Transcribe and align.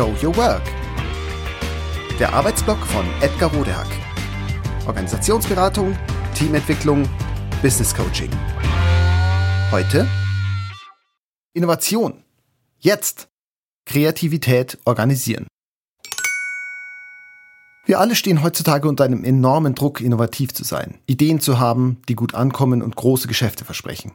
Show 0.00 0.16
Your 0.22 0.34
Work. 0.38 0.62
Der 2.18 2.32
Arbeitsblock 2.32 2.78
von 2.86 3.04
Edgar 3.20 3.52
Rodehack. 3.52 3.86
Organisationsberatung, 4.86 5.94
Teamentwicklung, 6.34 7.06
Business 7.60 7.94
Coaching. 7.94 8.30
Heute 9.70 10.08
Innovation. 11.52 12.24
Jetzt. 12.78 13.28
Kreativität 13.84 14.78
organisieren. 14.86 15.46
Wir 17.84 18.00
alle 18.00 18.14
stehen 18.14 18.42
heutzutage 18.42 18.88
unter 18.88 19.04
einem 19.04 19.22
enormen 19.22 19.74
Druck, 19.74 20.00
innovativ 20.00 20.54
zu 20.54 20.64
sein, 20.64 20.98
Ideen 21.04 21.40
zu 21.40 21.60
haben, 21.60 22.00
die 22.08 22.14
gut 22.14 22.34
ankommen 22.34 22.80
und 22.80 22.96
große 22.96 23.28
Geschäfte 23.28 23.66
versprechen. 23.66 24.12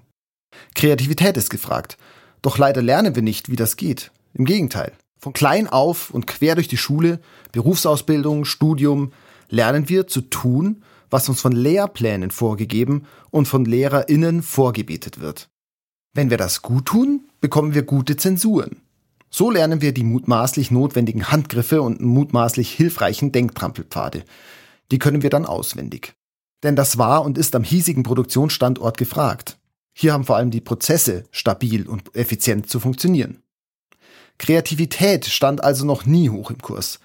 Kreativität 0.73 1.37
ist 1.37 1.51
gefragt, 1.51 1.99
doch 2.41 2.57
leider 2.57 2.81
lernen 2.81 3.13
wir 3.13 3.21
nicht, 3.21 3.51
wie 3.51 3.55
das 3.55 3.77
geht. 3.77 4.11
Im 4.33 4.45
Gegenteil. 4.45 4.91
Von 5.25 5.33
klein 5.33 5.67
auf 5.67 6.11
und 6.11 6.27
quer 6.27 6.53
durch 6.53 6.67
die 6.67 6.77
Schule, 6.77 7.19
Berufsausbildung, 7.51 8.45
Studium 8.45 9.11
lernen 9.49 9.89
wir 9.89 10.05
zu 10.05 10.21
tun, 10.21 10.83
was 11.09 11.27
uns 11.29 11.41
von 11.41 11.51
Lehrplänen 11.51 12.29
vorgegeben 12.29 13.07
und 13.31 13.47
von 13.47 13.65
LehrerInnen 13.65 14.43
vorgebetet 14.43 15.21
wird. 15.21 15.49
Wenn 16.13 16.29
wir 16.29 16.37
das 16.37 16.61
gut 16.61 16.85
tun, 16.85 17.27
bekommen 17.41 17.73
wir 17.73 17.81
gute 17.81 18.17
Zensuren. 18.17 18.83
So 19.31 19.49
lernen 19.49 19.81
wir 19.81 19.95
die 19.95 20.03
mutmaßlich 20.03 20.69
notwendigen 20.69 21.31
Handgriffe 21.31 21.81
und 21.81 22.01
mutmaßlich 22.01 22.69
hilfreichen 22.69 23.31
Denktrampelpfade. 23.31 24.25
Die 24.91 24.99
können 24.99 25.23
wir 25.23 25.31
dann 25.31 25.47
auswendig. 25.47 26.13
Denn 26.61 26.75
das 26.75 26.99
war 26.99 27.25
und 27.25 27.39
ist 27.39 27.55
am 27.55 27.63
hiesigen 27.63 28.03
Produktionsstandort 28.03 28.99
gefragt. 28.99 29.57
Hier 29.91 30.13
haben 30.13 30.25
vor 30.25 30.35
allem 30.35 30.51
die 30.51 30.61
Prozesse 30.61 31.23
stabil 31.31 31.87
und 31.87 32.15
effizient 32.15 32.69
zu 32.69 32.79
funktionieren. 32.79 33.41
Kreativität 34.37 35.25
stand 35.25 35.63
also 35.63 35.85
noch 35.85 36.05
nie 36.05 36.29
hoch 36.29 36.51
im 36.51 36.61
Kurs. 36.61 36.99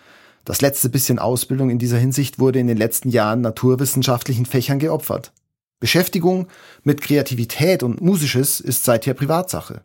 Das 0.44 0.60
letzte 0.60 0.88
bisschen 0.88 1.18
Ausbildung 1.18 1.70
in 1.70 1.78
dieser 1.78 1.98
Hinsicht 1.98 2.38
wurde 2.38 2.58
in 2.58 2.66
den 2.66 2.76
letzten 2.76 3.10
Jahren 3.10 3.40
naturwissenschaftlichen 3.40 4.46
Fächern 4.46 4.78
geopfert. 4.78 5.32
Beschäftigung 5.78 6.48
mit 6.82 7.00
Kreativität 7.00 7.82
und 7.82 8.00
Musisches 8.00 8.60
ist 8.60 8.84
seither 8.84 9.14
Privatsache. 9.14 9.82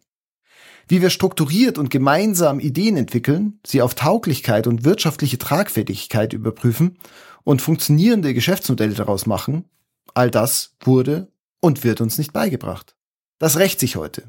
Wie 0.87 1.01
wir 1.01 1.09
strukturiert 1.09 1.77
und 1.77 1.89
gemeinsam 1.89 2.59
Ideen 2.59 2.95
entwickeln, 2.95 3.59
sie 3.65 3.81
auf 3.81 3.95
Tauglichkeit 3.95 4.67
und 4.67 4.83
wirtschaftliche 4.83 5.37
Tragfähigkeit 5.37 6.33
überprüfen 6.33 6.97
und 7.43 7.61
funktionierende 7.61 8.33
Geschäftsmodelle 8.33 8.93
daraus 8.93 9.25
machen, 9.25 9.65
all 10.13 10.29
das 10.29 10.75
wurde 10.81 11.31
und 11.59 11.83
wird 11.83 12.01
uns 12.01 12.17
nicht 12.17 12.33
beigebracht. 12.33 12.95
Das 13.39 13.57
rächt 13.57 13.79
sich 13.79 13.95
heute. 13.95 14.23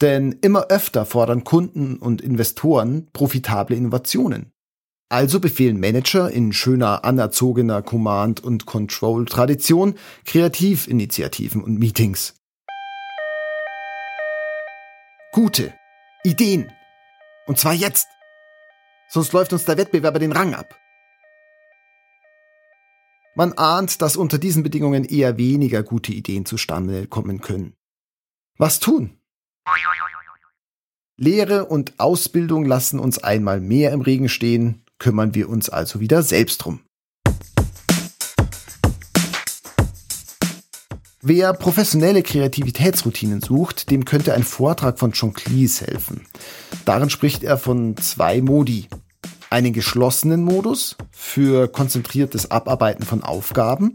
Denn 0.00 0.32
immer 0.40 0.66
öfter 0.68 1.06
fordern 1.06 1.44
Kunden 1.44 1.96
und 1.96 2.20
Investoren 2.20 3.08
profitable 3.12 3.76
Innovationen. 3.76 4.52
Also 5.10 5.40
befehlen 5.40 5.80
Manager 5.80 6.30
in 6.30 6.52
schöner 6.52 7.04
anerzogener 7.04 7.80
Command- 7.82 8.44
und 8.44 8.66
Control-Tradition 8.66 9.94
Kreativinitiativen 10.26 11.62
und 11.62 11.78
Meetings. 11.78 12.34
Gute 15.32 15.72
Ideen. 16.24 16.70
Und 17.46 17.58
zwar 17.58 17.72
jetzt. 17.72 18.08
Sonst 19.08 19.32
läuft 19.32 19.52
uns 19.54 19.64
der 19.64 19.78
Wettbewerber 19.78 20.18
den 20.18 20.32
Rang 20.32 20.54
ab. 20.54 20.78
Man 23.34 23.52
ahnt, 23.52 24.02
dass 24.02 24.16
unter 24.16 24.36
diesen 24.36 24.62
Bedingungen 24.62 25.04
eher 25.04 25.38
weniger 25.38 25.82
gute 25.82 26.12
Ideen 26.12 26.44
zustande 26.44 27.06
kommen 27.06 27.40
können. 27.40 27.76
Was 28.58 28.80
tun? 28.80 29.17
Lehre 31.20 31.66
und 31.66 31.98
Ausbildung 31.98 32.64
lassen 32.64 33.00
uns 33.00 33.18
einmal 33.18 33.60
mehr 33.60 33.92
im 33.92 34.02
Regen 34.02 34.28
stehen, 34.28 34.84
kümmern 34.98 35.34
wir 35.34 35.48
uns 35.48 35.68
also 35.68 35.98
wieder 35.98 36.22
selbst 36.22 36.58
drum. 36.58 36.80
Wer 41.20 41.52
professionelle 41.52 42.22
Kreativitätsroutinen 42.22 43.40
sucht, 43.40 43.90
dem 43.90 44.04
könnte 44.04 44.34
ein 44.34 44.44
Vortrag 44.44 45.00
von 45.00 45.10
John 45.10 45.32
Cleese 45.34 45.88
helfen. 45.88 46.24
Darin 46.84 47.10
spricht 47.10 47.42
er 47.42 47.58
von 47.58 47.96
zwei 47.96 48.40
Modi. 48.40 48.88
Einen 49.50 49.72
geschlossenen 49.72 50.44
Modus 50.44 50.96
für 51.10 51.66
konzentriertes 51.66 52.52
Abarbeiten 52.52 53.04
von 53.04 53.24
Aufgaben 53.24 53.94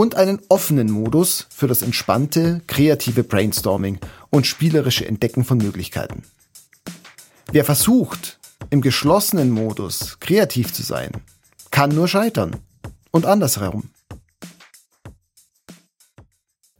und 0.00 0.14
einen 0.14 0.40
offenen 0.48 0.90
Modus 0.90 1.46
für 1.50 1.66
das 1.66 1.82
entspannte, 1.82 2.62
kreative 2.66 3.22
Brainstorming 3.22 3.98
und 4.30 4.46
spielerische 4.46 5.04
Entdecken 5.04 5.44
von 5.44 5.58
Möglichkeiten. 5.58 6.22
Wer 7.52 7.66
versucht, 7.66 8.40
im 8.70 8.80
geschlossenen 8.80 9.50
Modus 9.50 10.18
kreativ 10.18 10.72
zu 10.72 10.82
sein, 10.82 11.10
kann 11.70 11.90
nur 11.90 12.08
scheitern. 12.08 12.56
Und 13.10 13.26
andersherum. 13.26 13.90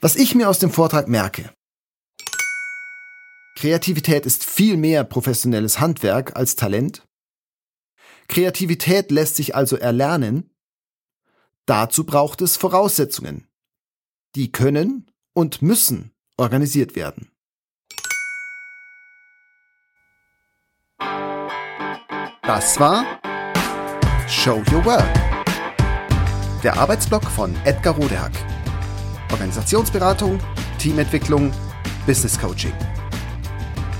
Was 0.00 0.16
ich 0.16 0.34
mir 0.34 0.48
aus 0.48 0.58
dem 0.58 0.70
Vortrag 0.70 1.06
merke. 1.06 1.52
Kreativität 3.54 4.24
ist 4.24 4.46
viel 4.46 4.78
mehr 4.78 5.04
professionelles 5.04 5.78
Handwerk 5.78 6.36
als 6.36 6.56
Talent. 6.56 7.06
Kreativität 8.28 9.10
lässt 9.10 9.36
sich 9.36 9.54
also 9.54 9.76
erlernen. 9.76 10.49
Dazu 11.70 12.02
braucht 12.02 12.42
es 12.42 12.56
Voraussetzungen. 12.56 13.46
Die 14.34 14.50
können 14.50 15.08
und 15.34 15.62
müssen 15.62 16.10
organisiert 16.36 16.96
werden. 16.96 17.30
Das 22.42 22.80
war 22.80 23.20
Show 24.26 24.64
Your 24.72 24.84
Work. 24.84 25.14
Der 26.64 26.76
Arbeitsblock 26.76 27.22
von 27.22 27.54
Edgar 27.64 27.94
Rodehack. 27.94 28.32
Organisationsberatung, 29.30 30.40
Teamentwicklung, 30.80 31.52
Business 32.04 32.36
Coaching. 32.36 32.74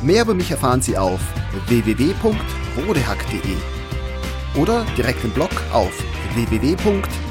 Mehr 0.02 0.22
über 0.22 0.34
mich 0.34 0.50
erfahren 0.50 0.82
Sie 0.82 0.98
auf 0.98 1.20
www.rodehack.de 1.69 3.56
oder 4.60 4.84
direkt 4.97 5.22
im 5.22 5.31
Blog 5.31 5.52
auf 5.72 5.97